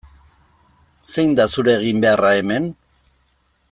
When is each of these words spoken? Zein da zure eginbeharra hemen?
Zein 1.15 1.37
da 1.41 1.47
zure 1.57 1.77
eginbeharra 1.83 2.33
hemen? 2.39 2.71